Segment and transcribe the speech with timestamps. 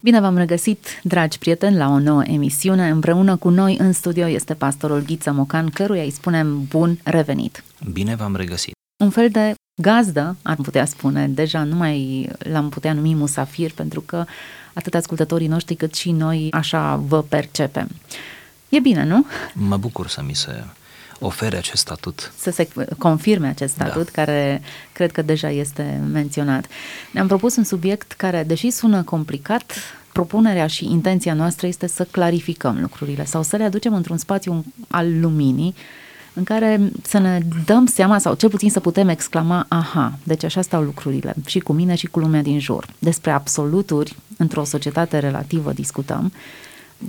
[0.00, 2.88] Bine v-am regăsit, dragi prieteni, la o nouă emisiune.
[2.88, 7.64] Împreună cu noi în studio este pastorul Ghiță Mocan, căruia îi spunem bun revenit.
[7.92, 8.74] Bine v-am regăsit.
[9.04, 14.00] Un fel de gazdă, ar putea spune, deja nu mai l-am putea numi musafir, pentru
[14.00, 14.24] că
[14.72, 17.88] atât ascultătorii noștri cât și noi așa vă percepem.
[18.68, 19.26] E bine, nu?
[19.54, 20.64] Mă bucur să mi se
[21.18, 22.32] ofere acest statut.
[22.38, 23.84] Să se confirme acest da.
[23.84, 24.22] statut, da.
[24.22, 24.62] care
[24.92, 26.66] cred că deja este menționat.
[27.10, 29.72] Ne-am propus un subiect care, deși sună complicat,
[30.12, 35.20] propunerea și intenția noastră este să clarificăm lucrurile sau să le aducem într-un spațiu al
[35.20, 35.74] luminii
[36.32, 40.62] în care să ne dăm seama sau cel puțin să putem exclama aha, deci așa
[40.62, 42.86] stau lucrurile și cu mine și cu lumea din jur.
[42.98, 46.32] Despre absoluturi într-o societate relativă discutăm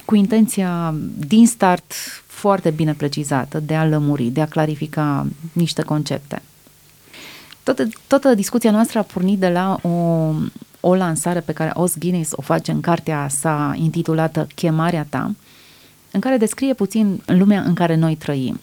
[0.05, 1.93] cu intenția din start
[2.39, 6.41] foarte bine precizată de a lămuri, de a clarifica niște concepte.
[7.63, 9.89] Toată, toată discuția noastră a pornit de la o,
[10.79, 15.35] o lansare pe care Os Guinness o face în cartea sa intitulată Chemarea ta,
[16.11, 18.59] în care descrie puțin lumea în care noi trăim.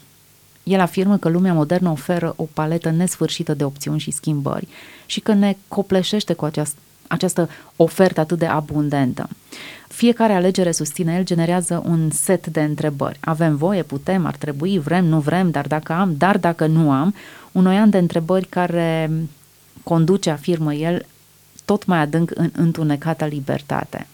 [0.63, 4.67] El afirmă că lumea modernă oferă o paletă nesfârșită de opțiuni și schimbări
[5.05, 9.29] și că ne copleșește cu această această ofertă atât de abundentă.
[9.87, 13.17] Fiecare alegere, susține el, generează un set de întrebări.
[13.19, 17.15] Avem voie, putem, ar trebui, vrem, nu vrem, dar dacă am, dar dacă nu am,
[17.51, 19.11] un oian de întrebări care
[19.83, 21.05] conduce, afirmă el,
[21.65, 24.07] tot mai adânc în întunecata libertate.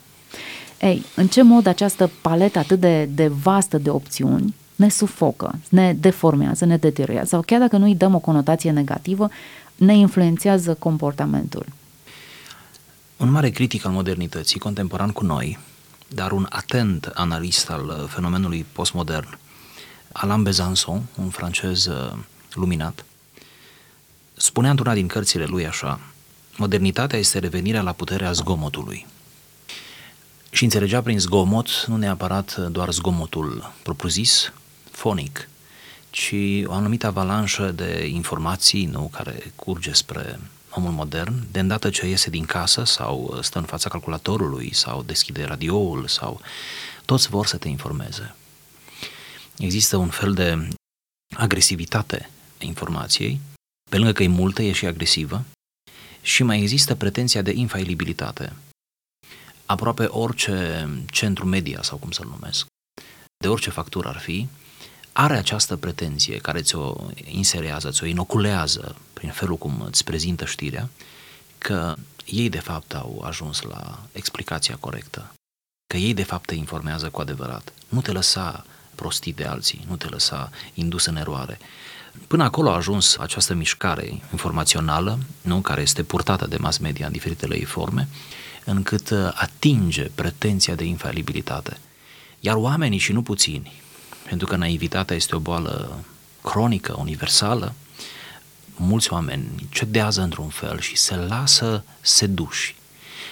[0.81, 5.93] Ei, în ce mod această paletă atât de, de vastă de opțiuni ne sufocă, ne
[5.99, 9.29] deformează, ne deteriorează sau chiar dacă nu îi dăm o conotație negativă,
[9.75, 11.65] ne influențează comportamentul.
[13.23, 15.59] Un mare critic al modernității, contemporan cu noi,
[16.07, 19.37] dar un atent analist al fenomenului postmodern,
[20.11, 22.11] Alain Besançon, un francez uh,
[22.53, 23.05] luminat,
[24.33, 25.99] spunea într-una din cărțile lui așa,
[26.57, 29.05] modernitatea este revenirea la puterea zgomotului.
[30.49, 34.53] Și înțelegea prin zgomot nu neapărat doar zgomotul propriu-zis,
[34.91, 35.49] fonic,
[36.09, 36.33] ci
[36.65, 40.39] o anumită avalanșă de informații nu, care curge spre
[40.75, 45.43] omul modern, de îndată ce iese din casă sau stă în fața calculatorului sau deschide
[45.43, 46.41] radioul sau
[47.05, 48.35] toți vor să te informeze.
[49.57, 50.67] Există un fel de
[51.35, 52.29] agresivitate
[52.61, 53.39] a informației,
[53.89, 55.43] pe lângă că e multă, e și agresivă,
[56.21, 58.53] și mai există pretenția de infailibilitate.
[59.65, 62.65] Aproape orice centru media, sau cum să-l numesc,
[63.37, 64.47] de orice factură ar fi,
[65.11, 66.95] are această pretenție care ți-o
[67.25, 70.89] inserează, ți-o inoculează prin felul cum îți prezintă știrea,
[71.57, 71.95] că
[72.25, 75.33] ei de fapt au ajuns la explicația corectă,
[75.87, 77.73] că ei de fapt te informează cu adevărat.
[77.89, 81.59] Nu te lăsa prostit de alții, nu te lăsa indus în eroare.
[82.27, 87.11] Până acolo a ajuns această mișcare informațională, nu, care este purtată de mass media în
[87.11, 88.07] diferitele ei forme,
[88.65, 91.77] încât uh, atinge pretenția de infalibilitate.
[92.39, 93.81] Iar oamenii, și nu puțini,
[94.27, 96.03] pentru că naivitatea este o boală
[96.41, 97.73] cronică, universală,
[98.75, 102.75] mulți oameni cedează într-un fel și se lasă seduși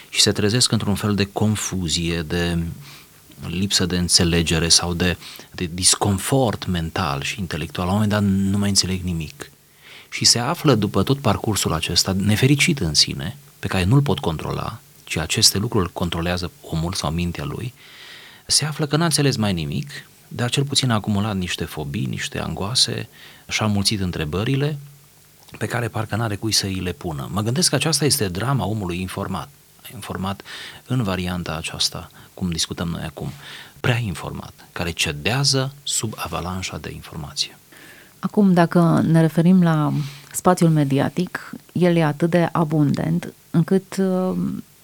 [0.10, 2.64] și se trezesc într-un fel de confuzie, de
[3.48, 5.18] lipsă de înțelegere sau de,
[5.52, 7.88] de disconfort mental și intelectual.
[7.88, 9.52] La un moment dat nu mai înțeleg nimic.
[10.10, 14.80] Și se află după tot parcursul acesta nefericit în sine, pe care nu-l pot controla,
[15.04, 17.74] ci aceste lucruri îl controlează omul sau mintea lui,
[18.46, 19.90] se află că n-a înțeles mai nimic
[20.34, 23.10] dar cel puțin a acumulat niște fobii, niște angoase
[23.50, 24.78] și a mulțit întrebările
[25.58, 27.30] pe care parcă n-are cui să îi le pună.
[27.32, 29.50] Mă gândesc că aceasta este drama omului informat,
[29.94, 30.42] informat
[30.86, 33.32] în varianta aceasta, cum discutăm noi acum,
[33.80, 37.58] prea informat, care cedează sub avalanșa de informație.
[38.20, 39.94] Acum, dacă ne referim la
[40.32, 44.38] spațiul mediatic, el e atât de abundent încât uh,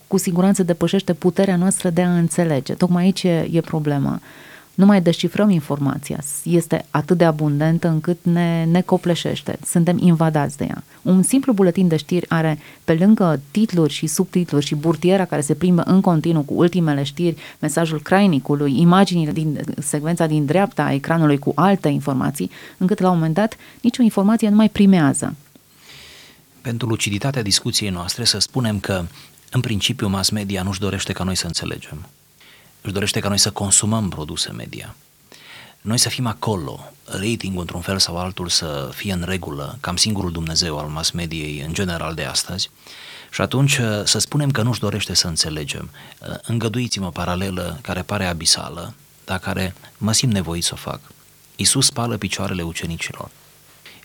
[0.08, 2.74] cu siguranță depășește puterea noastră de a înțelege.
[2.74, 4.22] Tocmai aici e, e problema
[4.78, 6.20] nu mai descifrăm informația.
[6.44, 9.60] Este atât de abundentă încât ne, ne copleșește.
[9.66, 10.84] Suntem invadați de ea.
[11.02, 15.54] Un simplu buletin de știri are, pe lângă titluri și subtitluri și burtiera care se
[15.54, 21.38] plimbă în continuu cu ultimele știri, mesajul crainicului, imaginile din secvența din dreapta a ecranului
[21.38, 25.36] cu alte informații, încât la un moment dat nicio informație nu mai primează.
[26.62, 29.06] Pentru luciditatea discuției noastre să spunem că
[29.52, 32.08] în principiu mass media nu-și dorește ca noi să înțelegem
[32.82, 34.96] își dorește ca noi să consumăm produse media.
[35.82, 40.32] Noi să fim acolo, ratingul într-un fel sau altul să fie în regulă, cam singurul
[40.32, 42.70] Dumnezeu al mass mediei în general de astăzi,
[43.32, 45.90] și atunci uh, să spunem că nu-și dorește să înțelegem.
[46.20, 48.94] Uh, îngăduiți-mă o paralelă care pare abisală,
[49.26, 51.00] dar care mă simt nevoit să o fac.
[51.56, 53.30] Iisus spală picioarele ucenicilor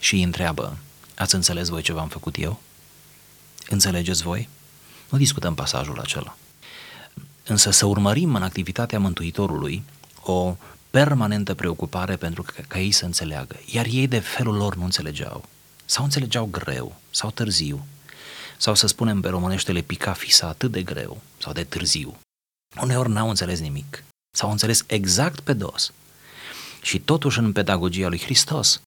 [0.00, 0.76] și îi întreabă,
[1.14, 2.60] ați înțeles voi ce v-am făcut eu?
[3.68, 4.48] Înțelegeți voi?
[5.08, 6.36] Nu discutăm pasajul acela
[7.46, 9.82] însă să urmărim în activitatea Mântuitorului
[10.22, 10.56] o
[10.90, 13.56] permanentă preocupare pentru ca, ca ei să înțeleagă.
[13.66, 15.44] Iar ei de felul lor nu înțelegeau.
[15.84, 17.86] Sau înțelegeau greu, sau târziu,
[18.56, 22.16] sau să spunem pe românește le pica fisa atât de greu sau de târziu.
[22.80, 24.04] Uneori n-au înțeles nimic,
[24.36, 25.92] sau au înțeles exact pe dos.
[26.82, 28.80] Și totuși în pedagogia lui Hristos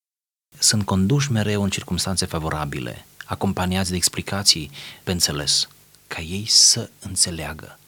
[0.58, 4.70] sunt conduși mereu în circunstanțe favorabile, acompaniați de explicații
[5.02, 5.68] pe înțeles,
[6.06, 7.78] ca ei să înțeleagă.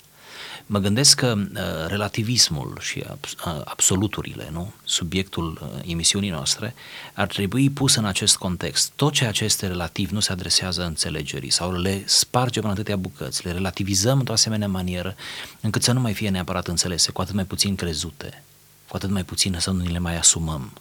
[0.70, 4.72] Mă gândesc că uh, relativismul și uh, absoluturile, nu?
[4.84, 6.74] subiectul uh, emisiunii noastre,
[7.12, 8.92] ar trebui pus în acest context.
[8.96, 13.44] Tot ceea ce este relativ nu se adresează înțelegerii sau le spargem în atâtea bucăți,
[13.46, 15.16] le relativizăm într-o asemenea manieră
[15.60, 18.42] încât să nu mai fie neapărat înțelese, cu atât mai puțin crezute,
[18.88, 20.72] cu atât mai puțin să nu ni le mai asumăm,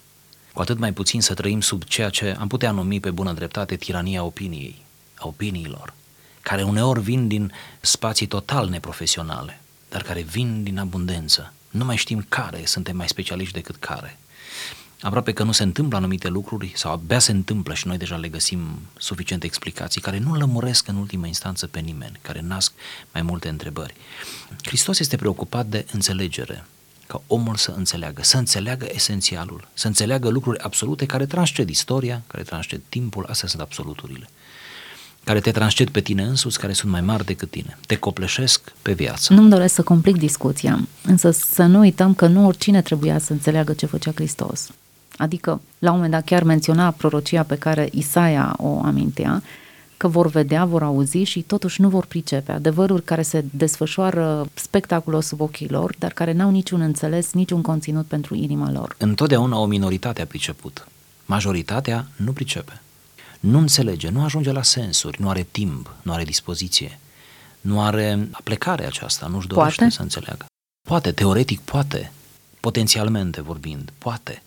[0.53, 3.75] cu atât mai puțin să trăim sub ceea ce am putea numi pe bună dreptate
[3.75, 4.85] tirania opiniei,
[5.15, 5.93] a opiniilor,
[6.41, 11.53] care uneori vin din spații total neprofesionale dar care vin din abundență.
[11.69, 14.17] Nu mai știm care, suntem mai specialiști decât care.
[15.01, 18.27] Aproape că nu se întâmplă anumite lucruri sau abia se întâmplă și noi deja le
[18.27, 22.71] găsim suficiente explicații care nu lămuresc în ultima instanță pe nimeni, care nasc
[23.13, 23.93] mai multe întrebări.
[24.63, 26.65] Hristos este preocupat de înțelegere,
[27.07, 32.43] ca omul să înțeleagă, să înțeleagă esențialul, să înțeleagă lucruri absolute care transced istoria, care
[32.43, 34.27] transced timpul, astea sunt absoluturile
[35.27, 37.77] care te transced pe tine însuți, care sunt mai mari decât tine.
[37.85, 39.33] Te copleșesc pe viață.
[39.33, 43.73] Nu-mi doresc să complic discuția, însă să nu uităm că nu oricine trebuia să înțeleagă
[43.73, 44.69] ce făcea Hristos.
[45.17, 49.43] Adică, la un moment dat chiar menționa prorocia pe care Isaia o amintea,
[49.97, 52.51] că vor vedea, vor auzi și totuși nu vor pricepe.
[52.51, 58.05] Adevăruri care se desfășoară spectaculos sub ochii lor, dar care n-au niciun înțeles, niciun conținut
[58.05, 58.95] pentru inima lor.
[58.97, 60.87] Întotdeauna o minoritate a priceput.
[61.25, 62.81] Majoritatea nu pricepe
[63.39, 66.99] nu înțelege, nu ajunge la sensuri, nu are timp, nu are dispoziție,
[67.61, 69.93] nu are aplecare aceasta, nu-și dorește poate?
[69.93, 70.45] să înțeleagă.
[70.87, 72.11] Poate, teoretic poate,
[72.59, 74.41] potențialmente vorbind, poate.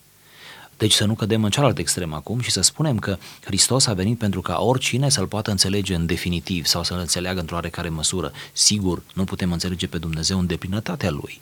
[0.76, 4.19] Deci să nu cădem în cealaltă extremă acum și să spunem că Hristos a venit
[4.19, 8.32] pentru ca oricine să-L poată înțelege în definitiv sau să-L înțeleagă într-o oarecare măsură.
[8.52, 11.40] Sigur, nu putem înțelege pe Dumnezeu în deplinătatea Lui.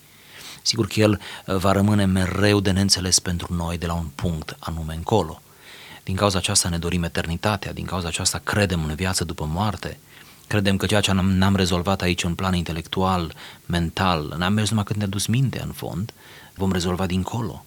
[0.62, 4.56] Sigur că El uh, va rămâne mereu de neînțeles pentru noi de la un punct
[4.58, 5.42] anume încolo.
[6.08, 9.99] Din cauza aceasta ne dorim eternitatea, din cauza aceasta credem în viață după moarte,
[10.46, 13.34] credem că ceea ce n-am rezolvat aici în plan intelectual,
[13.66, 16.12] mental, n-am mers numai când ne-a dus mintea în fond,
[16.55, 17.64] vom rezolva dincolo.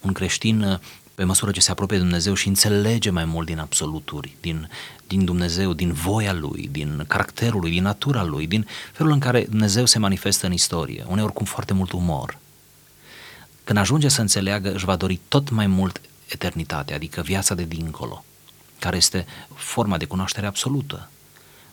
[0.00, 0.80] Un creștin,
[1.14, 4.68] pe măsură ce se apropie de Dumnezeu și înțelege mai mult din absoluturi, din,
[5.06, 9.46] din Dumnezeu, din voia Lui, din caracterul Lui, din natura Lui, din felul în care
[9.48, 12.38] Dumnezeu se manifestă în istorie, uneori cu foarte mult umor.
[13.64, 18.24] Când ajunge să înțeleagă, își va dori tot mai mult eternitatea, adică viața de dincolo,
[18.78, 21.08] care este forma de cunoaștere absolută.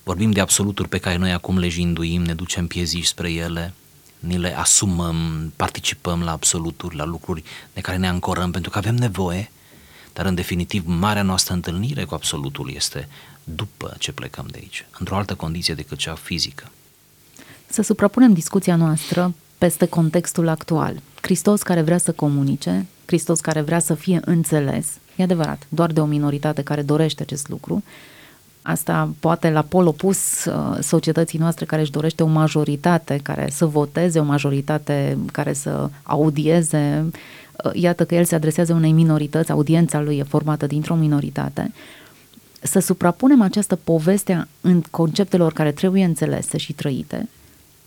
[0.04, 3.74] Vorbim de absoluturi pe care noi acum le jinduim, ne ducem pieziși spre ele,
[4.20, 7.44] ni le asumăm, participăm la absoluturi, la lucruri
[7.74, 9.52] de care ne ancorăm pentru că avem nevoie,
[10.14, 13.08] dar în definitiv marea noastră întâlnire cu absolutul este
[13.44, 16.72] după ce plecăm de aici, într-o altă condiție decât cea fizică.
[17.68, 21.02] Să suprapunem discuția noastră peste contextul actual.
[21.22, 26.00] Hristos care vrea să comunice, Hristos care vrea să fie înțeles, e adevărat, doar de
[26.00, 27.84] o minoritate care dorește acest lucru,
[28.68, 33.66] Asta poate la pol opus uh, societății noastre care își dorește o majoritate care să
[33.66, 37.10] voteze, o majoritate care să audieze.
[37.64, 41.72] Uh, iată că el se adresează unei minorități, audiența lui e formată dintr-o minoritate.
[42.62, 47.30] Să suprapunem această poveste în conceptelor care trebuie înțelese și trăite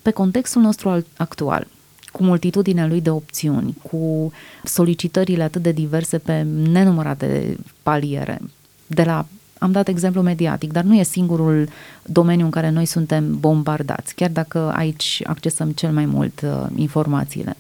[0.03, 1.67] pe contextul nostru actual
[2.13, 4.33] cu multitudinea lui de opțiuni, cu
[4.65, 8.41] solicitările atât de diverse pe nenumărate paliere,
[8.87, 9.27] de la
[9.61, 11.69] am dat exemplu mediatic, dar nu e singurul
[12.03, 17.57] domeniu în care noi suntem bombardați, chiar dacă aici accesăm cel mai mult uh, informațiile.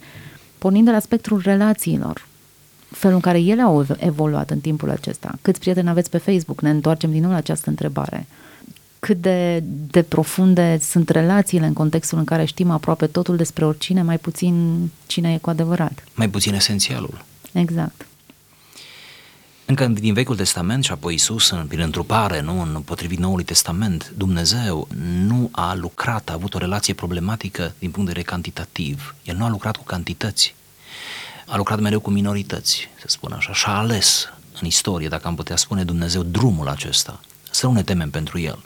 [0.59, 2.27] Pornind de la spectrul relațiilor,
[2.91, 5.39] felul în care ele au evoluat în timpul acesta.
[5.43, 6.61] Câți prieteni aveți pe Facebook?
[6.61, 8.27] Ne întoarcem din nou la această întrebare.
[9.01, 13.65] Uh, cât de, de profunde sunt relațiile în contextul în care știm aproape totul despre
[13.65, 16.05] oricine, mai puțin cine e cu adevărat.
[16.15, 17.25] Mai puțin esențialul.
[17.53, 18.07] Exact.
[19.65, 24.89] Încă din Vechiul Testament și apoi Iisus, prin întrupare, nu, în potrivit Noului Testament, Dumnezeu
[25.27, 29.15] nu a lucrat, a avut o relație problematică din punct de vedere cantitativ.
[29.25, 30.55] El nu a lucrat cu cantități.
[31.47, 35.35] A lucrat mereu cu minorități, să spun așa, și a ales în istorie, dacă am
[35.35, 37.21] putea spune Dumnezeu, drumul acesta.
[37.51, 38.59] Să nu ne temem pentru el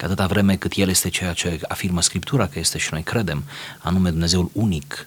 [0.00, 3.44] că atâta vreme cât El este ceea ce afirmă Scriptura că este și noi credem,
[3.78, 5.06] anume Dumnezeul unic,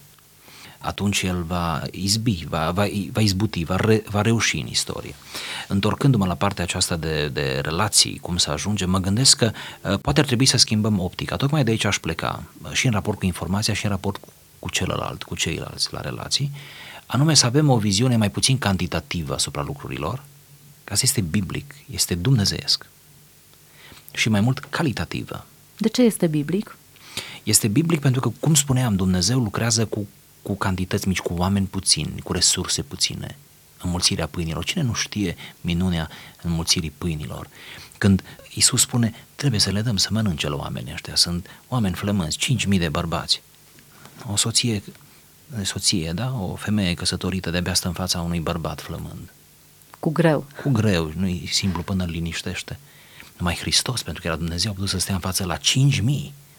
[0.77, 5.15] atunci el va izbi, va, va, va izbuti, va, re, va reuși în istorie.
[5.67, 10.19] Întorcându-mă la partea aceasta de, de relații, cum să ajungem, mă gândesc că uh, poate
[10.19, 11.35] ar trebui să schimbăm optica.
[11.35, 14.27] Tocmai de aici aș pleca, uh, și în raport cu informația, și în raport cu,
[14.59, 16.51] cu celălalt, cu ceilalți la relații,
[17.05, 20.23] anume să avem o viziune mai puțin cantitativă asupra lucrurilor,
[20.83, 22.85] că asta este biblic, este dumnezeiesc,
[24.13, 25.45] și mai mult calitativă.
[25.77, 26.77] De ce este biblic?
[27.43, 30.07] Este biblic pentru că, cum spuneam, Dumnezeu lucrează cu,
[30.41, 33.37] cu cantități mici, cu oameni puțini, cu resurse puține.
[33.83, 34.63] Înmulțirea pâinilor.
[34.63, 36.09] Cine nu știe minunea
[36.41, 37.49] înmulțirii pâinilor?
[37.97, 41.15] Când Isus spune, trebuie să le dăm să mănânce la oamenii ăștia.
[41.15, 43.41] Sunt oameni flămânzi, 5.000 de bărbați.
[44.31, 44.83] O soție,
[45.63, 46.33] soție, da?
[46.39, 49.31] O femeie căsătorită de-abia stă în fața unui bărbat flămând.
[49.99, 50.45] Cu greu.
[50.61, 52.79] Cu greu, nu e simplu până îl liniștește.
[53.37, 55.61] Numai Hristos, pentru că era Dumnezeu, a putut să stea în față la 5.000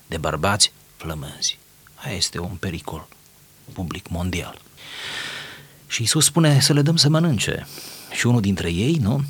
[0.07, 1.59] de bărbați flămânzi.
[1.95, 3.09] Aia este un pericol
[3.73, 4.61] public mondial.
[5.87, 7.67] Și Isus spune să le dăm să mănânce.
[8.13, 9.25] Și unul dintre ei, nu,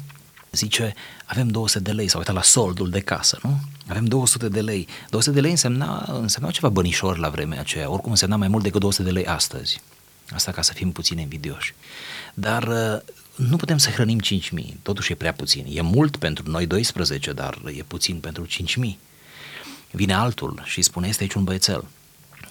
[0.53, 3.61] zice, avem 200 de lei, s-a uitat la soldul de casă, nu?
[3.89, 4.89] Avem 200 de lei.
[5.11, 8.81] 200 de lei însemna, însemna ceva bănișor la vremea aceea, oricum însemna mai mult decât
[8.81, 9.81] 200 de lei astăzi.
[10.31, 11.75] Asta ca să fim puțin invidioși.
[12.35, 15.67] Dar uh, nu putem să hrănim 5.000, totuși e prea puțin.
[15.69, 18.97] E mult pentru noi 12, dar e puțin pentru 5.000.
[19.91, 21.85] Vine altul și spune, este aici un băiețel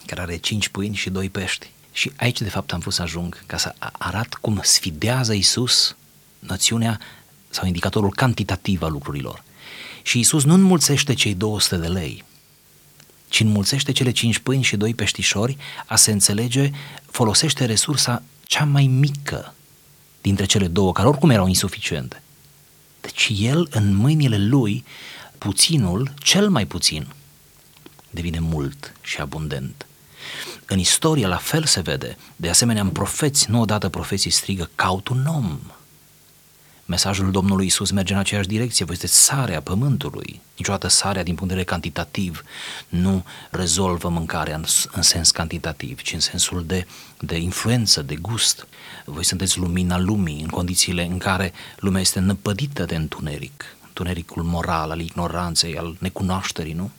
[0.06, 1.72] care are 5 pâini și 2 pești.
[1.92, 5.96] Și aici, de fapt, am vrut să ajung ca să arat cum sfidează Isus
[6.40, 7.00] națiunea
[7.50, 9.44] sau indicatorul cantitativ al lucrurilor.
[10.02, 12.24] Și Isus nu înmulțește cei 200 de lei,
[13.28, 16.72] ci înmulțește cele 5 pâini și 2 peștișori, a se înțelege,
[17.06, 19.54] folosește resursa cea mai mică
[20.24, 22.22] dintre cele două, care oricum erau insuficiente.
[23.02, 24.86] Deci el, în mâinile lui,
[25.38, 27.08] puținul, cel mai puțin,
[28.10, 29.86] devine mult și abundent.
[30.66, 35.08] În istorie la fel se vede, de asemenea în profeți, nu odată profeții strigă, caut
[35.08, 35.60] un om.
[36.86, 40.42] Mesajul Domnului Isus merge în aceeași direcție, voi sunteți sarea pământului.
[40.58, 42.44] Niciodată sarea din punct de vedere cantitativ
[42.90, 46.88] nu rezolvă mâncarea în, în sens cantitativ, ci în sensul de,
[47.20, 48.68] de influență, de gust.
[49.06, 54.92] Voi sunteți lumina lumii în condițiile în care lumea este năpădită de întuneric, întunericul moral,
[54.92, 56.92] al ignoranței, al necunoașterii, nu?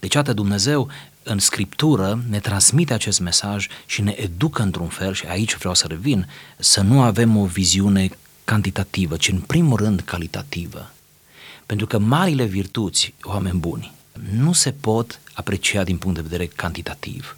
[0.00, 0.88] Deci, atât Dumnezeu
[1.22, 5.86] în Scriptură ne transmite acest mesaj și ne educă într-un fel, și aici vreau să
[5.86, 8.10] revin, să nu avem o viziune
[8.46, 10.90] cantitativă, ci în primul rând calitativă.
[11.66, 13.92] Pentru că marile virtuți, oameni buni,
[14.30, 17.36] nu se pot aprecia din punct de vedere cantitativ.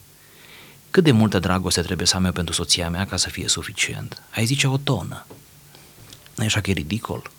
[0.91, 4.23] Cât de multă dragoste trebuie să am eu pentru soția mea ca să fie suficient?
[4.35, 5.27] Ai zice o tonă.
[6.35, 7.31] Nu e așa că e ridicol?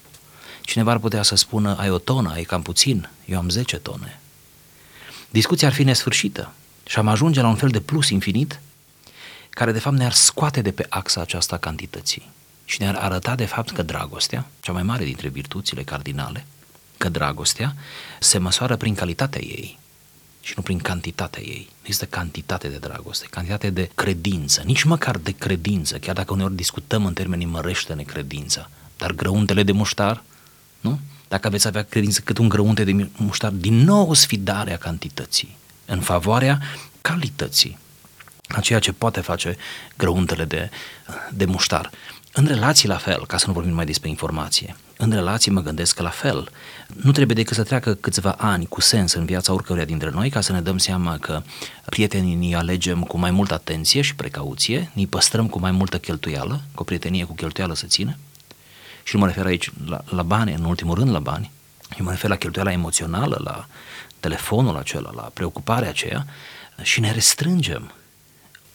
[0.61, 4.19] Cineva ar putea să spună, ai o tonă, ai cam puțin, eu am 10 tone.
[5.29, 6.53] Discuția ar fi nesfârșită
[6.85, 8.59] și am ajunge la un fel de plus infinit
[9.49, 12.29] care de fapt ne-ar scoate de pe axa aceasta cantității
[12.69, 16.45] și ne-ar arăta de fapt că dragostea, cea mai mare dintre virtuțile cardinale,
[16.97, 17.75] că dragostea
[18.19, 19.79] se măsoară prin calitatea ei
[20.41, 21.67] și nu prin cantitatea ei.
[21.69, 26.55] Nu există cantitate de dragoste, cantitate de credință, nici măcar de credință, chiar dacă uneori
[26.55, 30.23] discutăm în termenii mărește necredința, dar grăuntele de muștar,
[30.79, 30.99] nu?
[31.27, 35.57] Dacă aveți avea credință cât un grăunte de muștar, din nou o sfidare a cantității,
[35.85, 36.61] în favoarea
[37.01, 37.77] calității,
[38.47, 39.57] a ceea ce poate face
[39.97, 40.69] grăuntele de,
[41.31, 41.89] de muștar.
[42.33, 45.95] În relații la fel, ca să nu vorbim mai despre informație, în relații mă gândesc
[45.95, 46.51] că la fel,
[46.87, 50.41] nu trebuie decât să treacă câțiva ani cu sens în viața oricăruia dintre noi ca
[50.41, 51.41] să ne dăm seama că
[51.85, 56.61] prietenii ni alegem cu mai multă atenție și precauție, ni păstrăm cu mai multă cheltuială,
[56.73, 58.17] cu o prietenie cu cheltuială să țină,
[59.03, 61.51] și nu mă refer aici la, la bani, în ultimul rând la bani,
[61.99, 63.67] eu mă refer la cheltuiala emoțională, la
[64.19, 66.25] telefonul acela, la preocuparea aceea
[66.81, 67.91] și ne restrângem.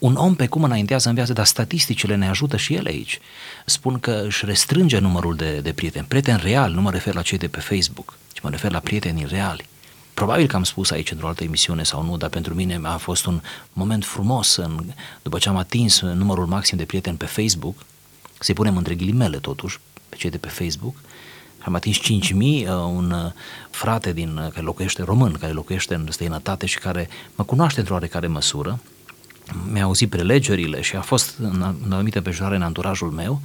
[0.04, 3.18] Un om pe cum înaintează în viață, dar statisticile ne ajută și ele aici.
[3.64, 6.06] Spun că își restrânge numărul de, de prieteni.
[6.06, 9.26] Prieteni real, nu mă refer la cei de pe Facebook, ci mă refer la prietenii
[9.28, 9.68] reali.
[10.14, 13.26] Probabil că am spus aici într-o altă emisiune sau nu, dar pentru mine a fost
[13.26, 13.40] un
[13.73, 14.84] moment frumos în,
[15.23, 17.76] după ce am atins numărul maxim de prieteni pe Facebook,
[18.38, 20.94] să-i punem între ghilimele totuși, pe cei de pe Facebook,
[21.58, 23.32] am atins 5.000, uh, un uh,
[23.70, 27.94] frate din, uh, care locuiește român, care locuiește în străinătate și care mă cunoaște într-o
[27.94, 28.80] oarecare măsură,
[29.72, 33.40] mi-a auzit prelegerile și a fost în, în anumită împrejurare în anturajul meu,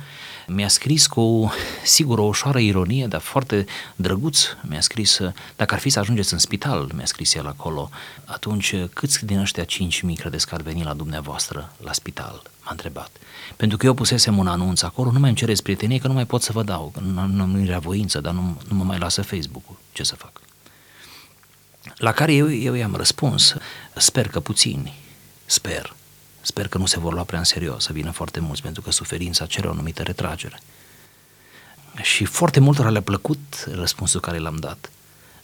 [0.48, 1.52] mi-a scris cu,
[1.84, 3.66] sigur, o ușoară ironie, dar foarte
[3.96, 5.20] drăguț, mi-a scris,
[5.56, 7.90] dacă ar fi să ajungeți în spital, mi-a scris el acolo,
[8.26, 9.70] atunci câți din ăștia 5.000
[10.16, 12.42] credeți că ar veni la dumneavoastră la spital?
[12.64, 13.12] M-a întrebat.
[13.56, 16.26] Pentru că eu pusesem un anunț acolo, nu mai îmi cereți prietenie, că nu mai
[16.26, 18.98] pot să vă dau, că nu, nu, nu rea voință, dar nu, nu mă mai
[18.98, 19.76] lasă Facebook-ul.
[19.92, 20.42] Ce să fac?
[21.96, 23.56] La care eu, eu i-am răspuns,
[23.96, 24.94] sper că puțini,
[25.50, 25.96] sper,
[26.42, 28.92] Sper că nu se vor lua prea în serios, să vină foarte mulți, pentru că
[28.92, 30.62] suferința cere o anumită retragere.
[32.02, 34.92] Și foarte multora le-a plăcut răspunsul care l-am dat.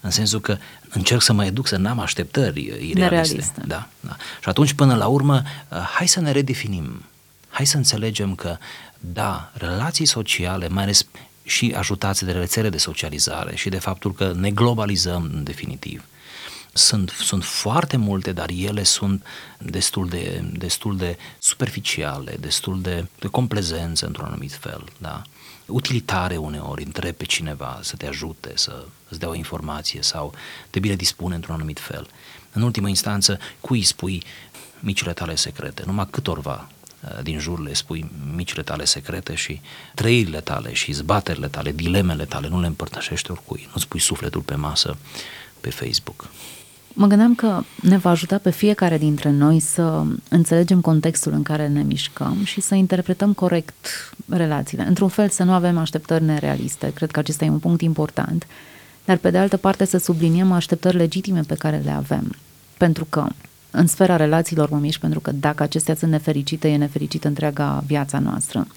[0.02, 0.58] În sensul că
[0.90, 3.62] încerc să mă educ să n-am așteptări irealiste.
[3.66, 4.16] Da, da.
[4.42, 7.06] Și atunci, până la urmă, uh, hai să ne redefinim.
[7.50, 8.58] Hai să înțelegem că,
[9.00, 11.06] da, relații sociale, mai ales
[11.44, 16.04] și ajutați de rețele de socializare și de faptul că ne globalizăm în definitiv.
[16.78, 19.26] Sunt, sunt foarte multe, dar ele sunt
[19.60, 24.84] destul de, destul de superficiale, destul de, de complezență într-un anumit fel.
[24.98, 25.22] Da?
[25.66, 30.34] utilitare uneori, întrebi pe cineva să te ajute, să îți dea o informație sau
[30.70, 32.08] te bine dispune într-un anumit fel.
[32.52, 34.24] În ultimă instanță, cui spui
[34.80, 35.84] micile tale secrete?
[35.86, 36.70] Numai câtorva
[37.04, 39.62] uh, din jur le spui micile tale secrete și
[39.94, 44.56] trăirile tale și zbaterile tale, dilemele tale, nu le împărtășești oricui, nu spui sufletul pe
[44.56, 44.98] masă
[45.60, 46.30] pe Facebook.
[46.98, 51.68] Mă gândeam că ne va ajuta pe fiecare dintre noi să înțelegem contextul în care
[51.68, 53.88] ne mișcăm și să interpretăm corect
[54.30, 54.84] relațiile.
[54.88, 58.48] Într-un fel să nu avem așteptări nerealiste, cred că acesta e un punct important,
[59.06, 62.36] dar pe de altă parte să subliniem așteptări legitime pe care le avem.
[62.78, 63.28] Pentru că
[63.72, 68.20] în sfera relațiilor mă mișc, pentru că dacă acestea sunt nefericite, e nefericită întreaga viața
[68.20, 68.68] noastră.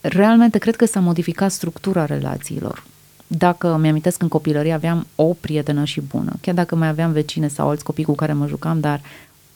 [0.00, 2.84] Realmente cred că s-a modificat structura relațiilor
[3.26, 7.68] dacă mi-amintesc în copilărie aveam o prietenă și bună, chiar dacă mai aveam vecine sau
[7.68, 9.00] alți copii cu care mă jucam, dar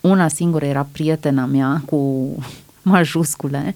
[0.00, 2.34] una singură era prietena mea cu
[2.82, 3.74] majuscule,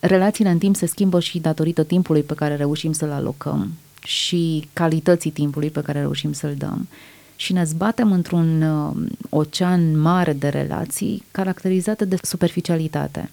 [0.00, 3.72] relațiile în timp se schimbă și datorită timpului pe care reușim să-l alocăm
[4.04, 6.88] și calității timpului pe care reușim să-l dăm.
[7.36, 13.30] Și ne zbatem într-un uh, ocean mare de relații caracterizate de superficialitate.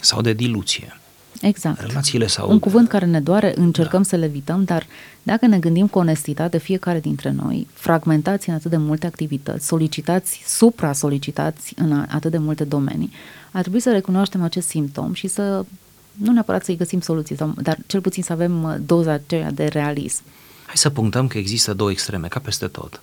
[0.00, 0.98] Sau de diluție.
[1.40, 1.80] Exact.
[1.80, 2.50] Relațiile sau...
[2.50, 4.08] Un cuvânt care ne doare, încercăm da.
[4.08, 4.86] să le evităm, dar
[5.22, 10.42] dacă ne gândim cu onestitate, fiecare dintre noi, fragmentați în atât de multe activități, solicitați,
[10.46, 13.12] supra-solicitați în atât de multe domenii,
[13.50, 15.64] ar trebui să recunoaștem acest simptom și să
[16.12, 20.22] nu neapărat să-i găsim soluții, dar cel puțin să avem uh, doza aceea de realism.
[20.66, 23.02] Hai să punctăm că există două extreme, ca peste tot.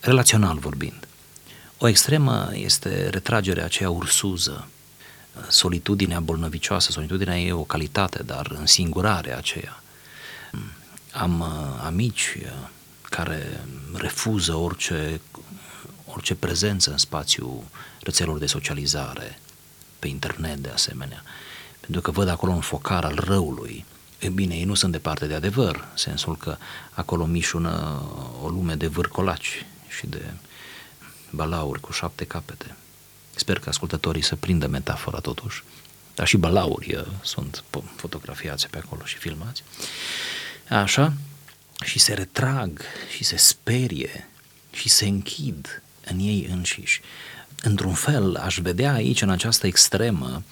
[0.00, 1.08] Relațional vorbind.
[1.78, 4.68] O extremă este retragerea aceea ursuză,
[5.48, 9.82] solitudinea bolnăvicioasă, solitudinea e o calitate, dar însingurarea aceea.
[11.12, 12.68] Am uh, amici uh,
[13.02, 15.20] care refuză orice,
[16.06, 17.64] orice prezență în spațiu
[18.00, 19.38] rețelor de socializare,
[19.98, 21.22] pe internet de asemenea,
[21.80, 23.84] pentru că văd acolo un focar al răului.
[24.18, 26.56] E bine, ei nu sunt departe de adevăr, în sensul că
[26.90, 28.02] acolo mișună
[28.42, 30.22] o lume de vârcolaci și de
[31.30, 32.76] balauri cu șapte capete.
[33.38, 35.62] Sper că ascultătorii să prindă metafora totuși.
[36.14, 37.64] Dar și balauri sunt
[37.96, 39.62] fotografiați pe acolo și filmați.
[40.68, 41.12] Așa,
[41.84, 42.80] și se retrag
[43.16, 44.28] și se sperie
[44.72, 47.00] și se închid în ei înșiși.
[47.62, 50.42] Într-un fel, aș vedea aici, în această extremă,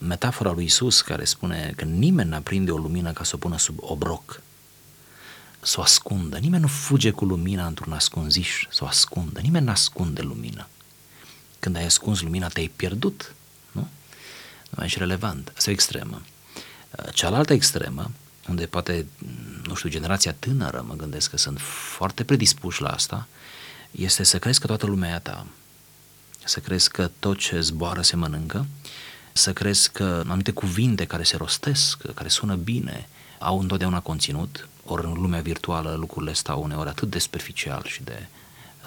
[0.00, 3.76] metafora lui Isus care spune că nimeni n-aprinde o lumină ca să o pună sub
[3.80, 4.42] obroc,
[5.60, 6.38] să o ascundă.
[6.38, 9.40] Nimeni nu fuge cu lumina într-un ascunziș să o ascundă.
[9.40, 10.68] Nimeni n-ascunde lumina.
[11.64, 13.34] Când ai ascuns lumina, te-ai pierdut,
[13.72, 13.80] nu?
[13.80, 15.52] Nu mai ești relevant.
[15.56, 16.22] Asta e o extremă.
[17.12, 18.10] Cealaltă extremă,
[18.48, 19.06] unde poate,
[19.66, 21.60] nu știu, generația tânără, mă gândesc că sunt
[21.96, 23.26] foarte predispuși la asta,
[23.90, 25.46] este să crezi că toată lumea e a ta,
[26.44, 28.66] să crezi că tot ce zboară se mănâncă,
[29.32, 35.04] să crezi că anumite cuvinte care se rostesc, care sună bine, au întotdeauna conținut, ori
[35.06, 38.26] în lumea virtuală lucrurile stau uneori atât de superficial și de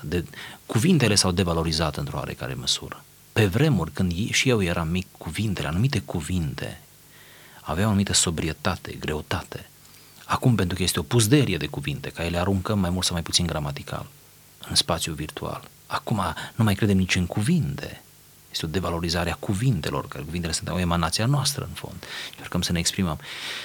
[0.03, 0.25] de,
[0.65, 3.03] cuvintele s-au devalorizat într-o oarecare măsură.
[3.33, 6.81] Pe vremuri, când și eu eram mic, cuvintele, anumite cuvinte,
[7.61, 9.69] aveau o anumită sobrietate, greutate.
[10.25, 13.23] Acum, pentru că este o puzderie de cuvinte, ca ele aruncăm mai mult sau mai
[13.23, 14.05] puțin gramatical
[14.69, 15.69] în spațiu virtual.
[15.87, 16.21] Acum
[16.55, 18.01] nu mai credem nici în cuvinte.
[18.57, 22.03] Este o devalorizare a cuvintelor, că cuvintele sunt o emanație a noastră, în fond.
[22.31, 23.19] Încercăm să ne exprimăm.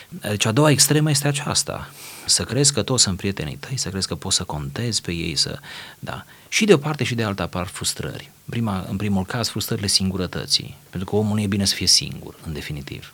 [0.08, 1.90] Deci a doua extremă este aceasta.
[2.26, 5.36] Să crezi că toți sunt prietenii tăi, să crezi că poți să contezi pe ei,
[5.36, 5.58] să...
[5.98, 6.24] Da.
[6.48, 8.30] Și de o parte și de alta apar frustrări.
[8.50, 10.76] Prima, în primul caz, frustrările singurătății.
[10.90, 13.12] Pentru că omul nu e bine să fie singur, în definitiv.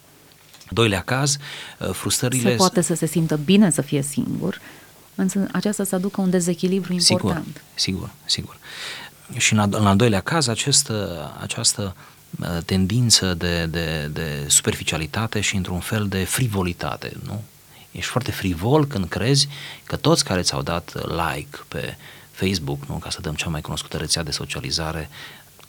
[0.71, 1.37] Doilea caz,
[1.79, 2.51] uh, frustrările...
[2.51, 4.61] Se poate să se simtă bine să fie singur,
[5.15, 7.63] însă aceasta să aducă un dezechilibru important.
[7.75, 8.57] Sigur, sigur, sigur.
[9.37, 11.97] Și în, în al doilea caz, această, această
[12.41, 17.43] uh, tendință de, de, de superficialitate și într-un fel de frivolitate, nu?
[17.91, 19.49] Ești foarte frivol când crezi
[19.85, 21.97] că toți care ți-au dat like pe
[22.31, 25.09] Facebook, nu, ca să dăm cea mai cunoscută rețea de socializare,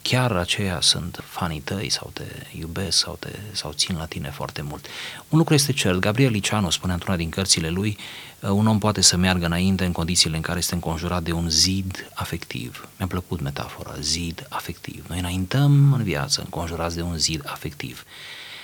[0.02, 2.24] chiar aceia sunt fanii tăi sau te
[2.58, 4.86] iubesc sau, te, sau țin la tine foarte mult.
[5.28, 7.98] Un lucru este cert, Gabriel Liceanu spunea într-una din cărțile lui,
[8.40, 11.50] uh, un om poate să meargă înainte în condițiile în care este înconjurat de un
[11.50, 12.88] zid afectiv.
[12.96, 15.04] Mi-a plăcut metafora, zid afectiv.
[15.08, 18.04] Noi înaintăm în viață înconjurați de un zid afectiv.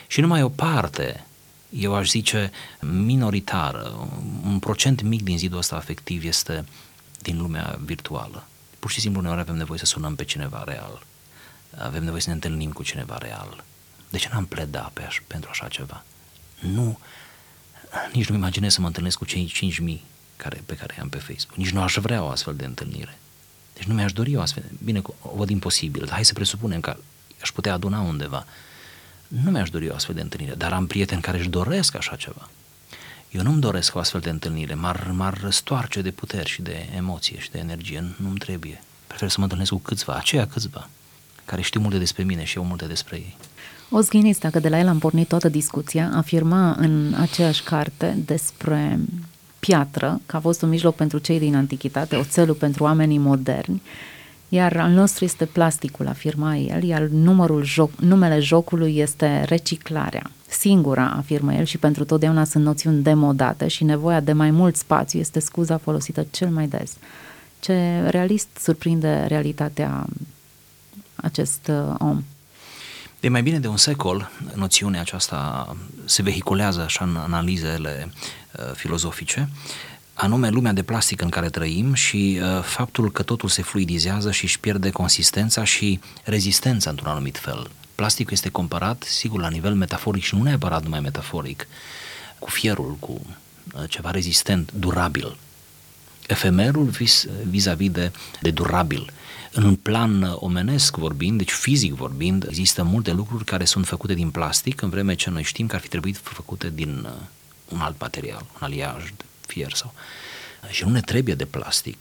[0.07, 1.27] Și numai o parte
[1.71, 4.09] eu aș zice minoritară,
[4.45, 6.65] un procent mic din zidul ăsta afectiv este
[7.23, 8.47] din lumea virtuală.
[8.79, 11.03] Pur și simplu uneori avem nevoie să sunăm pe cineva real.
[11.79, 13.65] Avem nevoie să ne întâlnim cu cineva real.
[14.11, 16.05] De ce n-am pledat pe aș, pentru așa ceva?
[16.61, 16.99] Nu,
[18.13, 19.53] nici nu imaginez să mă întâlnesc cu cei
[19.97, 20.01] 5.000
[20.37, 21.57] care, pe care i-am pe Facebook.
[21.57, 23.19] Nici nu aș vrea o astfel de întâlnire.
[23.75, 24.65] Deci nu mi-aș dori o astfel.
[24.85, 26.97] Bine, o văd imposibil, dar hai să presupunem că
[27.43, 28.47] aș putea aduna undeva.
[29.29, 32.51] Nu mi-aș dori o astfel de întâlnire, dar am prieteni care își doresc așa ceva.
[33.31, 37.39] Eu nu-mi doresc o astfel de întâlnire, m-ar, m-ar răstoarce de puteri și de emoție
[37.39, 38.83] și de energie, nu-mi trebuie.
[39.07, 40.89] Prefer să mă întâlnesc cu câțiva, aceia câțiva,
[41.47, 43.37] care știu multe despre mine și eu multe despre ei.
[43.91, 48.99] Ozghinis, dacă de la el am pornit toată discuția, afirma în aceeași carte despre
[49.59, 53.83] piatră, că a fost un mijloc pentru cei din antichitate, oțelul pentru oamenii moderni,
[54.49, 60.31] iar al nostru este plasticul, afirma el, iar numărul joc, numele jocului este reciclarea.
[60.49, 65.19] Singura, afirmă el, și pentru totdeauna sunt noțiuni demodate și nevoia de mai mult spațiu
[65.19, 66.97] este scuza folosită cel mai des.
[67.61, 70.07] Ce realist surprinde realitatea
[71.17, 72.25] acest uh, om.
[73.21, 78.13] De mai bine de un secol, noțiunea aceasta se vehiculează așa în analizele
[78.59, 79.49] uh, filozofice
[80.19, 84.45] anume lumea de plastic în care trăim și uh, faptul că totul se fluidizează și
[84.45, 87.71] își pierde consistența și rezistența într-un anumit fel.
[87.95, 91.69] Plasticul este comparat, sigur, la nivel metaforic și nu neapărat numai metaforic,
[92.39, 93.21] cu fierul, cu
[93.75, 95.37] uh, ceva rezistent, durabil.
[96.27, 99.13] Efemerul vis, vis-a-vis de, de durabil.
[99.53, 104.81] În plan omenesc vorbind, deci fizic vorbind, există multe lucruri care sunt făcute din plastic,
[104.81, 107.13] în vreme ce noi știm că ar fi trebuit făcute din uh,
[107.69, 109.13] un alt material, un aliaj
[109.47, 109.95] fier sau...
[110.71, 111.97] Și nu ne trebuie de plastic.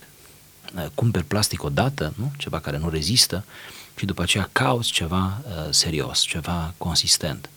[0.94, 2.32] Cumperi plastic odată, nu?
[2.36, 3.44] ceva care nu rezistă,
[3.96, 7.50] și după aceea cauți ceva uh, serios, ceva consistent.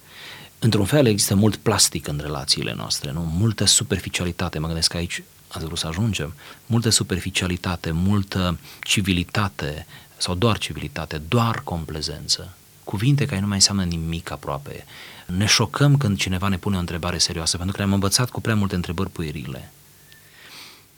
[0.60, 3.22] Într-un fel există mult plastic în relațiile noastre, nu?
[3.22, 6.34] multă superficialitate, mă gândesc că aici ați vrut să ajungem,
[6.66, 9.86] multă superficialitate, multă civilitate
[10.18, 14.86] sau doar civilitate, doar complezență, cuvinte care nu mai înseamnă nimic aproape.
[15.26, 18.56] Ne șocăm când cineva ne pune o întrebare serioasă, pentru că am învățat cu prea
[18.56, 19.72] multe întrebări puerile.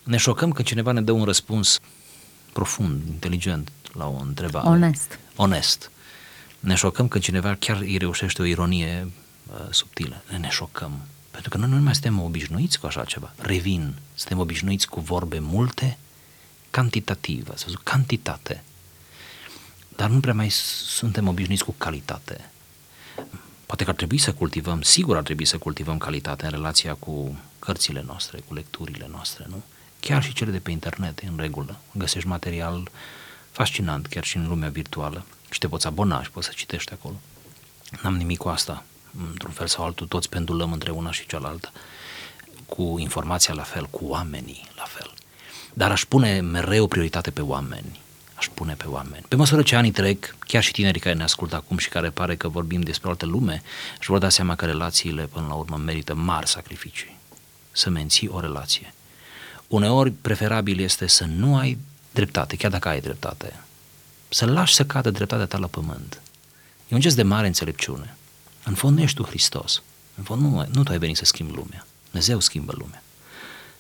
[0.04, 1.80] Ne șocăm când cineva ne dă un răspuns
[2.54, 4.68] profund, inteligent la o întrebare.
[4.68, 5.20] Onest.
[5.36, 5.92] Onest.
[6.60, 9.12] Ne șocăm când cineva chiar îi reușește o ironie
[9.48, 10.24] uh, subtilă.
[10.40, 10.92] Ne șocăm.
[11.32, 13.34] Pentru că noi nu mai suntem obișnuiți cu așa ceva.
[13.38, 13.96] Revin.
[14.14, 15.98] Suntem obișnuiți cu vorbe multe,
[16.70, 18.64] cantitativă, să zic, cantitate.
[19.96, 22.50] Dar nu prea mai suntem obișnuiți cu calitate.
[23.66, 27.40] Poate că ar trebui să cultivăm, sigur ar trebui să cultivăm calitate în relația cu
[27.60, 29.64] cărțile noastre, cu lecturile noastre, nu?
[30.02, 31.80] chiar și cele de pe internet, în regulă.
[31.92, 32.90] Găsești material
[33.52, 37.16] fascinant, chiar și în lumea virtuală și te poți abona și poți să citești acolo.
[38.02, 38.86] N-am nimic cu asta,
[39.30, 41.72] într-un fel sau altul, toți pendulăm între una și cealaltă,
[42.66, 45.14] cu informația la fel, cu oamenii la fel.
[45.74, 48.02] Dar aș pune mereu prioritate pe oameni,
[48.34, 49.26] aș pune pe oameni.
[49.28, 52.36] Pe măsură ce anii trec, chiar și tinerii care ne ascultă acum și care pare
[52.36, 53.62] că vorbim despre o altă lume,
[54.00, 57.18] își vor da seama că relațiile, până la urmă, merită mari sacrificii.
[57.72, 58.94] Să menții o relație
[59.72, 61.78] uneori preferabil este să nu ai
[62.12, 63.60] dreptate, chiar dacă ai dreptate.
[64.30, 66.22] Să lași să cadă dreptatea ta la pământ.
[66.88, 68.16] E un gest de mare înțelepciune.
[68.64, 69.82] În fond nu ești tu Hristos.
[70.16, 71.86] În fond nu, nu tu ai venit să schimbi lumea.
[72.04, 73.04] Dumnezeu schimbă lumea.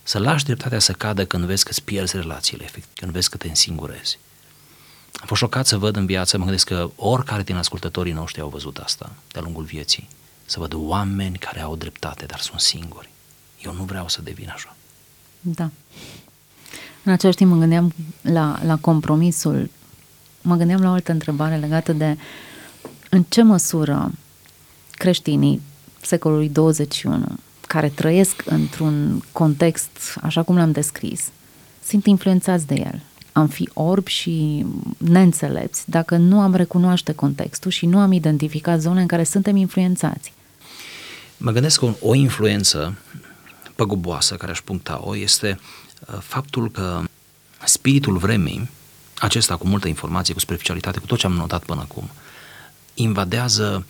[0.03, 3.37] Să lași dreptatea să cadă când vezi că îți pierzi relațiile, efectiv, când vezi că
[3.37, 4.19] te însingurezi.
[5.19, 8.49] Am fost șocat să văd în viață, mă gândesc că oricare din ascultătorii noștri au
[8.49, 10.07] văzut asta de-a lungul vieții.
[10.45, 13.09] Să văd oameni care au dreptate, dar sunt singuri.
[13.61, 14.75] Eu nu vreau să devin așa.
[15.41, 15.69] Da.
[17.03, 19.69] În același timp mă gândeam la, la compromisul,
[20.41, 22.17] mă gândeam la o altă întrebare legată de
[23.09, 24.11] în ce măsură
[25.01, 25.61] creștinii
[26.01, 27.25] secolului 21
[27.67, 31.21] care trăiesc într-un context așa cum l-am descris,
[31.83, 33.01] sunt influențați de el.
[33.31, 34.65] Am fi orbi și
[34.97, 40.33] neînțelepți dacă nu am recunoaște contextul și nu am identificat zone în care suntem influențați.
[41.37, 42.97] Mă gândesc că o influență
[43.75, 45.59] păguboasă care aș puncta-o este
[46.07, 47.01] uh, faptul că
[47.65, 48.69] spiritul vremii,
[49.17, 52.09] acesta cu multă informație, cu specialitate, cu tot ce am notat până acum,
[52.93, 53.85] invadează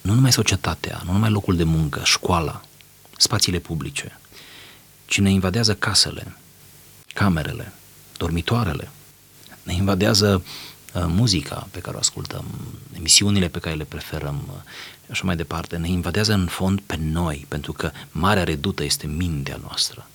[0.00, 2.62] nu numai societatea, nu numai locul de muncă, școala,
[3.16, 4.18] spațiile publice,
[5.06, 6.36] ci ne invadează casele,
[7.14, 7.72] camerele,
[8.16, 8.90] dormitoarele,
[9.62, 10.44] ne invadează
[10.94, 12.44] uh, muzica pe care o ascultăm,
[12.92, 14.54] emisiunile pe care le preferăm uh,
[15.04, 19.06] și așa mai departe, ne invadează în fond pe noi, pentru că marea redută este
[19.06, 20.08] mintea noastră.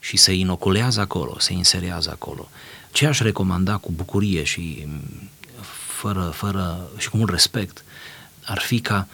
[0.00, 2.48] Și se inoculează acolo, se inserează acolo.
[2.92, 5.30] Ce aș recomanda cu bucurie și mm,
[6.00, 7.84] fără, fără și cu mult respect
[8.48, 9.08] ar fi ca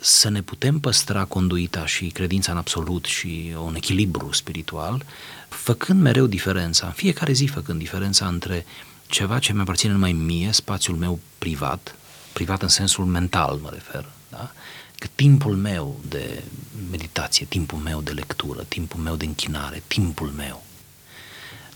[0.00, 5.04] să ne putem păstra conduita și credința în absolut și un echilibru spiritual,
[5.48, 8.66] făcând mereu diferența, în fiecare zi făcând diferența între
[9.06, 11.94] ceva ce mi aparține numai mie, spațiul meu privat,
[12.32, 14.52] privat în sensul mental mă refer, da?
[14.98, 16.42] că timpul meu de
[16.90, 20.64] meditație, timpul meu de lectură, timpul meu de închinare, timpul meu,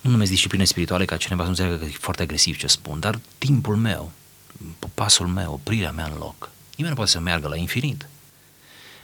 [0.00, 3.00] nu numesc discipline spirituale ca cineva să nu înțeleagă că e foarte agresiv ce spun,
[3.00, 4.12] dar timpul meu,
[4.94, 6.50] pasul meu, oprirea mea în loc.
[6.76, 8.08] Nimeni nu poate să meargă la infinit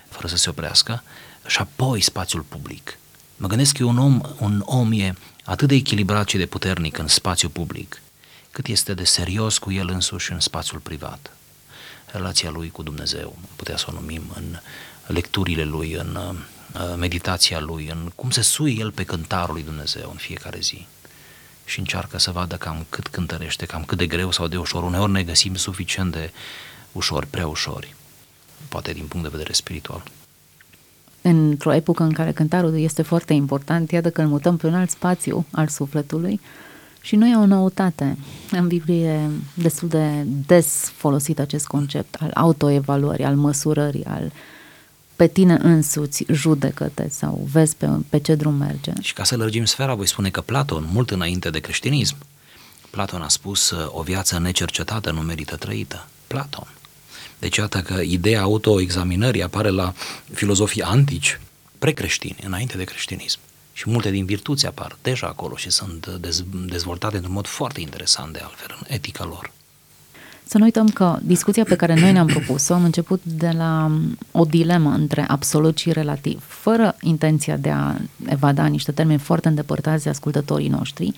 [0.09, 1.03] fără să se oprească
[1.47, 2.99] și apoi spațiul public.
[3.37, 7.09] Mă gândesc că un om, un om e atât de echilibrat și de puternic în
[7.09, 8.03] spațiul public,
[8.51, 11.33] cât este de serios cu el însuși în spațiul privat.
[12.07, 14.59] Relația lui cu Dumnezeu, putea să o numim în
[15.07, 16.19] lecturile lui, în
[16.75, 20.87] uh, meditația lui, în cum se suie el pe cântarul lui Dumnezeu în fiecare zi
[21.65, 24.83] și încearcă să vadă cam cât cântărește, cam cât de greu sau de ușor.
[24.83, 26.33] Uneori ne găsim suficient de
[26.93, 27.95] ușor, prea ușori,
[28.69, 30.03] poate din punct de vedere spiritual.
[31.23, 34.91] Într-o epocă în care cântarul este foarte important, iată că îl mutăm pe un alt
[34.91, 36.41] spațiu al sufletului
[37.01, 38.19] și nu e o noutate.
[38.51, 44.33] În Biblie destul de des folosit acest concept al autoevaluării, al măsurării, al
[45.17, 48.93] pe tine însuți judecă-te sau vezi pe, pe ce drum merge.
[49.01, 52.17] Și ca să lărgim sfera, voi spune că Platon, mult înainte de creștinism,
[52.91, 56.07] Platon a spus o viață necercetată nu merită trăită.
[56.27, 56.67] Platon.
[57.41, 59.95] Deci iată că ideea autoexaminării apare la
[60.33, 61.41] filozofii antici,
[61.79, 63.39] precreștini, înainte de creștinism.
[63.73, 68.33] Și multe din virtuți apar deja acolo și sunt dez- dezvoltate într-un mod foarte interesant
[68.33, 69.53] de altfel în etica lor.
[70.45, 73.91] Să nu uităm că discuția pe care noi ne-am propus-o am început de la
[74.33, 77.95] o dilemă între absolut și relativ, fără intenția de a
[78.27, 81.13] evada niște termeni foarte îndepărtați de ascultătorii noștri,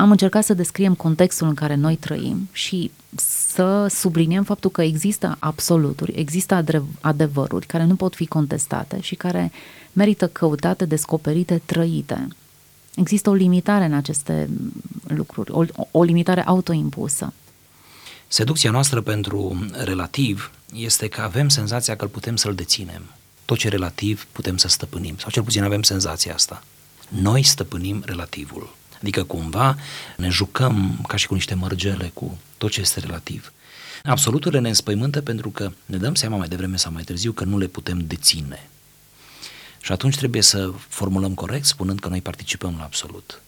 [0.00, 5.36] am încercat să descriem contextul în care noi trăim și să subliniem faptul că există
[5.38, 6.64] absoluturi, există
[7.00, 9.52] adevăruri care nu pot fi contestate și care
[9.92, 12.28] merită căutate, descoperite, trăite.
[12.94, 14.48] Există o limitare în aceste
[15.06, 17.32] lucruri, o, o limitare autoimpusă.
[18.28, 23.02] Seducția noastră pentru relativ este că avem senzația că îl putem să-l deținem.
[23.44, 26.62] Tot ce relativ putem să stăpânim, sau cel puțin avem senzația asta.
[27.08, 28.78] Noi stăpânim relativul.
[29.00, 29.76] Adică cumva
[30.16, 33.52] ne jucăm ca și cu niște mărgele cu tot ce este relativ.
[34.02, 37.58] Absoluturile ne înspăimântă pentru că ne dăm seama mai devreme sau mai târziu că nu
[37.58, 38.68] le putem deține.
[39.80, 43.42] Și atunci trebuie să formulăm corect spunând că noi participăm la absolut.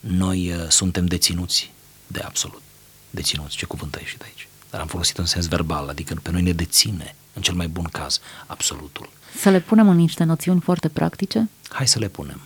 [0.00, 1.72] Noi uh, suntem deținuți
[2.06, 2.62] de absolut.
[3.10, 4.48] Deținuți, ce cuvânt ai ieșit aici?
[4.70, 7.84] Dar am folosit în sens verbal, adică pe noi ne deține, în cel mai bun
[7.84, 9.10] caz, absolutul.
[9.40, 11.48] Să le punem în niște noțiuni foarte practice?
[11.68, 12.40] Hai să le punem.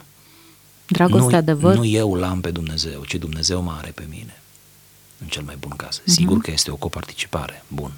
[0.88, 1.74] Dragoste, nu, adevăr?
[1.76, 4.40] Nu eu l-am pe Dumnezeu, ci Dumnezeu mă are pe mine.
[5.18, 6.00] În cel mai bun caz.
[6.00, 6.04] Uh-huh.
[6.04, 7.64] Sigur că este o coparticipare.
[7.68, 7.92] Bun.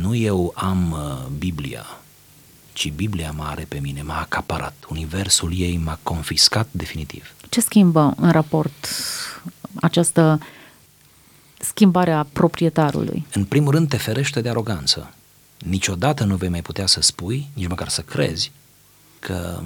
[0.00, 1.86] Nu eu am uh, Biblia,
[2.72, 4.74] ci Biblia mă are pe mine, m-a acaparat.
[4.88, 7.34] Universul ei m-a confiscat definitiv.
[7.48, 8.88] Ce schimbă în raport
[9.74, 10.38] această
[11.58, 13.26] schimbare a proprietarului?
[13.32, 15.14] În primul rând te ferește de aroganță.
[15.58, 18.52] Niciodată nu vei mai putea să spui, nici măcar să crezi,
[19.18, 19.62] că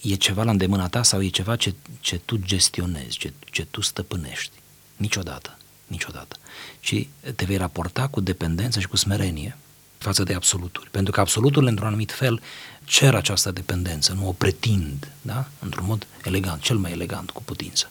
[0.00, 3.80] e ceva la îndemâna ta sau e ceva ce, ce tu gestionezi, ce, ce tu
[3.80, 4.52] stăpânești.
[4.96, 6.36] Niciodată, niciodată.
[6.80, 9.56] Și te vei raporta cu dependență și cu smerenie
[9.98, 10.90] față de absoluturi.
[10.90, 12.40] Pentru că absoluturile, într-un anumit fel,
[12.84, 15.48] cer această dependență, nu o pretind, da?
[15.58, 17.90] Într-un mod elegant, cel mai elegant, cu putință.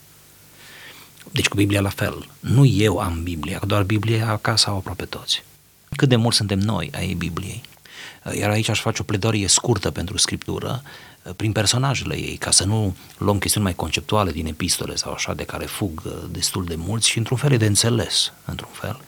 [1.32, 2.30] Deci cu Biblia la fel.
[2.40, 5.44] Nu eu am Biblia, doar Biblia acasă au aproape toți.
[5.96, 7.62] Cât de mult suntem noi ai Bibliei.
[8.38, 10.82] Iar aici aș face o pledorie scurtă pentru Scriptură,
[11.36, 15.44] prin personajele ei, ca să nu luăm chestiuni mai conceptuale din epistole sau așa, de
[15.44, 19.00] care fug uh, destul de mulți și într-un fel e de înțeles, într-un fel.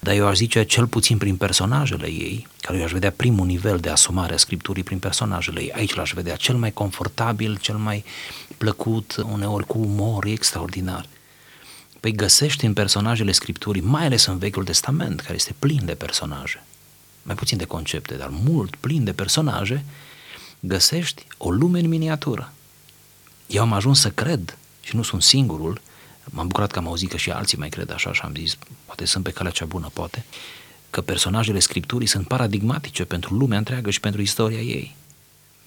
[0.00, 3.78] Dar eu aș zice cel puțin prin personajele ei, care eu aș vedea primul nivel
[3.78, 5.72] de asumare a Scripturii prin personajele ei.
[5.72, 8.04] Aici l-aș vedea cel mai confortabil, cel mai
[8.58, 11.06] plăcut, uneori cu umor, extraordinar.
[12.00, 16.62] Păi găsești în personajele Scripturii, mai ales în Vechiul Testament, care este plin de personaje,
[17.24, 19.84] mai puțin de concepte, dar mult plin de personaje,
[20.60, 22.52] găsești o lume în miniatură.
[23.46, 25.80] Eu am ajuns să cred, și nu sunt singurul,
[26.24, 29.04] m-am bucurat că am auzit că și alții mai cred așa și am zis, poate
[29.04, 30.24] sunt pe calea cea bună, poate,
[30.90, 34.96] că personajele Scripturii sunt paradigmatice pentru lumea întreagă și pentru istoria ei.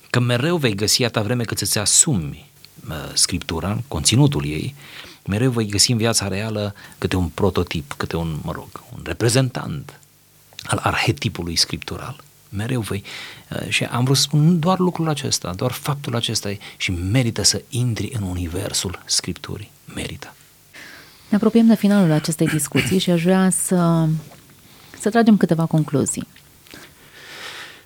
[0.09, 2.49] Că mereu vei găsi atâta vreme cât îți asumi
[3.13, 4.75] Scriptura, conținutul ei,
[5.25, 9.99] mereu voi găsi în viața reală câte un prototip, câte un, mă rog, un reprezentant
[10.67, 12.23] al arhetipului scriptural.
[12.49, 13.03] Mereu voi.
[13.49, 17.61] Uh, și am vrut să spun doar lucrul acesta, doar faptul acesta și merită să
[17.69, 19.71] intri în universul Scripturii.
[19.95, 20.33] Merită.
[21.29, 24.07] Ne apropiem de finalul acestei discuții și aș vrea să,
[24.99, 26.27] să tragem câteva concluzii.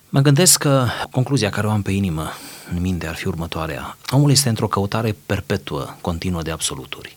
[0.08, 2.30] Mă gândesc că concluzia care o am pe inimă
[2.70, 3.96] în minte ar fi următoarea.
[4.10, 7.16] Omul este într-o căutare perpetuă, continuă de absoluturi.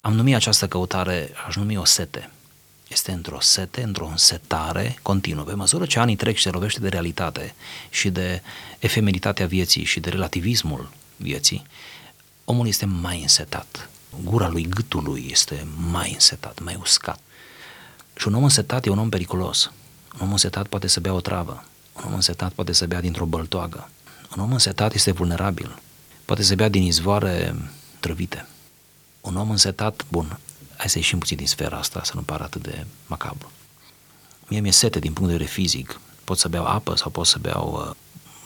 [0.00, 2.30] Am numit această căutare, aș numi o sete.
[2.90, 5.44] Este într-o sete, într-o însetare continuă.
[5.44, 7.54] Pe măsură ce anii trec și se lovește de realitate
[7.90, 8.42] și de
[8.78, 11.66] efemeritatea vieții și de relativismul vieții,
[12.44, 13.88] omul este mai însetat.
[14.24, 17.20] Gura lui, gâtul lui este mai însetat, mai uscat.
[18.16, 19.72] Și un om însetat e un om periculos.
[20.14, 21.64] Un om însetat poate să bea o travă.
[21.92, 23.88] Un om însetat poate să bea dintr-o băltoagă.
[24.36, 25.78] Un om însetat este vulnerabil.
[26.24, 27.54] Poate să bea din izvoare
[28.00, 28.46] trăvite.
[29.20, 30.38] Un om însetat, bun,
[30.80, 33.50] hai să ieșim puțin din sfera asta, să nu pară atât de macabru.
[34.48, 36.00] Mie mi-e sete din punct de vedere fizic.
[36.24, 37.96] Pot să beau apă sau pot să beau uh,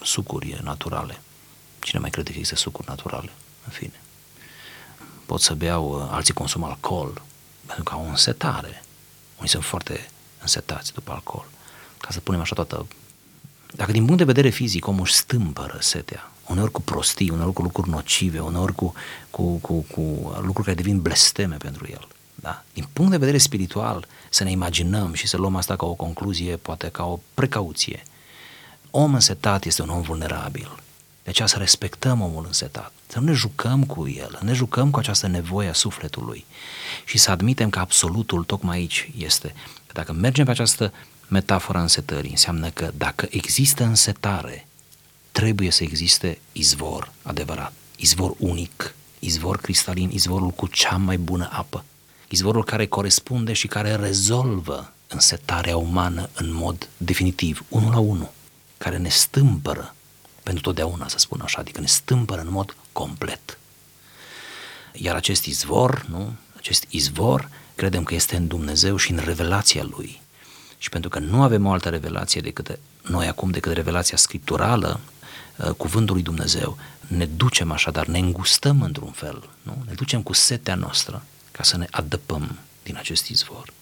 [0.06, 1.20] sucuri naturale.
[1.80, 3.30] Cine mai crede că există sucuri naturale?
[3.64, 4.00] În fine.
[5.26, 7.22] Pot să beau, uh, alții consumă alcool,
[7.66, 8.84] pentru că au o însetare.
[9.36, 10.08] Unii sunt foarte
[10.40, 11.46] însetați după alcool.
[11.98, 12.86] Ca să punem așa toată
[13.76, 17.62] dacă din punct de vedere fizic omul își stâmpără setea, uneori cu prostii, uneori cu
[17.62, 18.94] lucruri nocive, uneori cu,
[19.30, 20.00] cu, cu, cu
[20.40, 22.08] lucruri care devin blesteme pentru el.
[22.44, 22.62] Da?
[22.72, 26.56] Din punct de vedere spiritual, să ne imaginăm și să luăm asta ca o concluzie,
[26.56, 28.02] poate ca o precauție.
[28.90, 30.70] Om însetat este un om vulnerabil.
[31.22, 34.90] De aceea să respectăm omul însetat, să nu ne jucăm cu el, să ne jucăm
[34.90, 36.44] cu această nevoie a sufletului
[37.04, 39.54] și să admitem că absolutul tocmai aici este.
[39.92, 40.92] Dacă mergem pe această
[41.28, 42.30] metafora însetării.
[42.30, 44.66] Înseamnă că dacă există însetare,
[45.32, 51.84] trebuie să existe izvor adevărat, izvor unic, izvor cristalin, izvorul cu cea mai bună apă,
[52.34, 58.30] izvorul care corespunde și care rezolvă însetarea umană în mod definitiv, unul la unul,
[58.78, 59.94] care ne stâmpără
[60.42, 63.58] pentru totdeauna, să spun așa, adică ne stâmpără în mod complet.
[64.92, 66.32] Iar acest izvor, nu?
[66.56, 70.20] Acest izvor, credem că este în Dumnezeu și în revelația Lui.
[70.78, 75.00] Și pentru că nu avem o altă revelație decât noi acum, decât revelația scripturală,
[75.56, 79.82] uh, cuvântul lui Dumnezeu, ne ducem așadar, ne îngustăm într-un fel, nu?
[79.86, 81.22] ne ducem cu setea noastră
[81.56, 83.72] ca să ne adăpăm din acest izvor.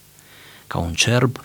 [0.66, 1.44] Ca un cerb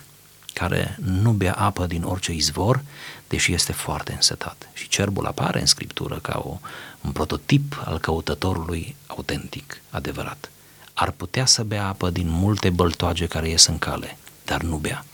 [0.52, 2.82] care nu bea apă din orice izvor,
[3.28, 4.68] deși este foarte însetat.
[4.72, 6.58] Și cerbul apare în scriptură ca o,
[7.00, 10.50] un prototip al căutătorului autentic, adevărat.
[10.92, 15.04] Ar putea să bea apă din multe băltoage care ies în cale, dar nu bea.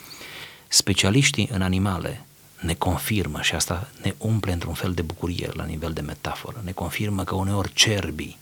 [0.68, 2.26] Specialiștii în animale
[2.60, 6.72] ne confirmă și asta ne umple într-un fel de bucurie la nivel de metaforă, ne
[6.72, 8.38] confirmă că uneori cerbii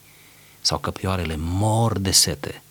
[0.63, 2.63] sau căpioarele mor de sete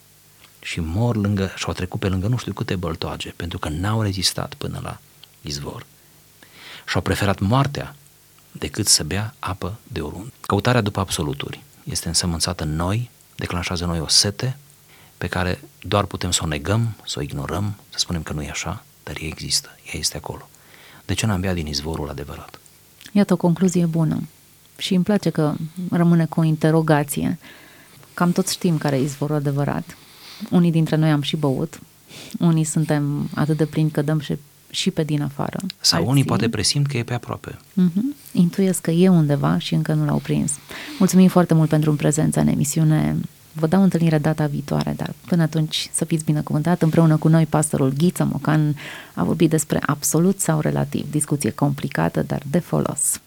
[0.61, 4.01] și mor lângă, și au trecut pe lângă nu știu câte băltoage, pentru că n-au
[4.01, 4.99] rezistat până la
[5.41, 5.85] izvor.
[6.87, 7.95] Și au preferat moartea
[8.51, 10.31] decât să bea apă de oriunde.
[10.41, 14.57] Căutarea după absoluturi este însămânțată în noi, declanșează noi o sete
[15.17, 18.49] pe care doar putem să o negăm, să o ignorăm, să spunem că nu e
[18.49, 20.49] așa, dar ea există, ea este acolo.
[21.05, 22.59] De ce n-am bea din izvorul adevărat?
[23.11, 24.27] Iată o concluzie bună.
[24.77, 25.53] Și îmi place că
[25.91, 27.39] rămâne cu o interogație.
[28.13, 29.97] Cam toți știm care e izvorul adevărat.
[30.49, 31.79] Unii dintre noi am și băut,
[32.39, 34.37] unii suntem atât de plini că dăm și,
[34.69, 35.59] și pe din afară.
[35.79, 36.11] Sau Alții...
[36.11, 37.57] unii poate presimt că e pe aproape.
[37.57, 38.17] Uh-huh.
[38.31, 40.51] Intuiesc că e undeva și încă nu l-au prins.
[40.99, 43.17] Mulțumim foarte mult pentru prezența în emisiune
[43.53, 46.81] Vă dau întâlnire data viitoare, dar până atunci să fiți binecuvântat.
[46.81, 48.75] Împreună cu noi, pastorul Ghiță Mocan
[49.13, 53.19] a vorbit despre absolut sau relativ, discuție complicată, dar de folos.